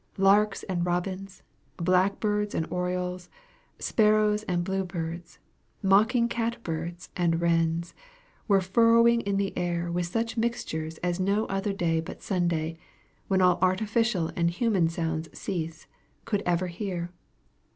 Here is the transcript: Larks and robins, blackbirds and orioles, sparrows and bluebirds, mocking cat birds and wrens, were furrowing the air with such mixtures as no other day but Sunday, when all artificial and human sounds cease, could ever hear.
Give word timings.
Larks 0.17 0.63
and 0.63 0.83
robins, 0.83 1.43
blackbirds 1.77 2.55
and 2.55 2.65
orioles, 2.71 3.29
sparrows 3.77 4.41
and 4.47 4.63
bluebirds, 4.63 5.37
mocking 5.83 6.27
cat 6.27 6.57
birds 6.63 7.09
and 7.15 7.39
wrens, 7.39 7.93
were 8.47 8.61
furrowing 8.61 9.21
the 9.37 9.55
air 9.55 9.91
with 9.91 10.07
such 10.07 10.37
mixtures 10.37 10.97
as 11.03 11.19
no 11.19 11.45
other 11.49 11.71
day 11.71 11.99
but 12.01 12.23
Sunday, 12.23 12.79
when 13.27 13.43
all 13.43 13.59
artificial 13.61 14.31
and 14.35 14.49
human 14.49 14.89
sounds 14.89 15.29
cease, 15.37 15.85
could 16.25 16.41
ever 16.47 16.65
hear. 16.65 17.11